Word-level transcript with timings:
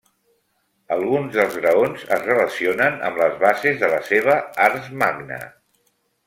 Alguns 0.93 1.35
dels 1.35 1.57
graons 1.65 2.05
es 2.17 2.25
relacionen 2.29 2.97
amb 3.11 3.21
les 3.25 3.37
bases 3.45 3.79
de 3.83 3.91
la 3.93 4.01
seva 4.09 4.39
Ars 4.69 4.89
magna. 5.05 5.39